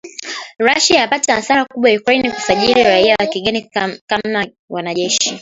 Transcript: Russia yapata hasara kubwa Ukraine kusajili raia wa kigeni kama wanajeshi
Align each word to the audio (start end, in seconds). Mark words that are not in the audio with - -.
Russia 0.67 0.97
yapata 0.99 1.33
hasara 1.35 1.65
kubwa 1.65 1.91
Ukraine 1.93 2.31
kusajili 2.31 2.83
raia 2.83 3.15
wa 3.19 3.25
kigeni 3.27 3.61
kama 4.07 4.47
wanajeshi 4.69 5.39